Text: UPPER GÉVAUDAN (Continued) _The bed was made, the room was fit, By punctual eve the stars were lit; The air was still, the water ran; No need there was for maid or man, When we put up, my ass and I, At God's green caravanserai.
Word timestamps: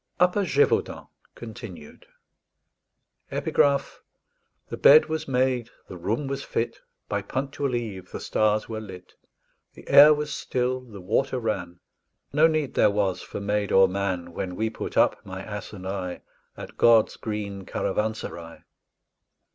UPPER 0.19 0.41
GÉVAUDAN 0.45 1.07
(Continued) 1.35 2.07
_The 3.31 3.43
bed 4.81 5.05
was 5.05 5.27
made, 5.27 5.69
the 5.87 5.95
room 5.95 6.25
was 6.25 6.43
fit, 6.43 6.81
By 7.07 7.21
punctual 7.21 7.75
eve 7.75 8.09
the 8.09 8.19
stars 8.19 8.67
were 8.67 8.79
lit; 8.81 9.13
The 9.75 9.87
air 9.87 10.11
was 10.11 10.33
still, 10.33 10.79
the 10.79 11.01
water 11.01 11.37
ran; 11.39 11.81
No 12.33 12.47
need 12.47 12.73
there 12.73 12.89
was 12.89 13.21
for 13.21 13.39
maid 13.39 13.71
or 13.71 13.87
man, 13.87 14.33
When 14.33 14.55
we 14.55 14.71
put 14.71 14.97
up, 14.97 15.23
my 15.23 15.43
ass 15.43 15.71
and 15.71 15.87
I, 15.87 16.21
At 16.57 16.79
God's 16.79 17.15
green 17.15 17.63
caravanserai. 17.67 18.63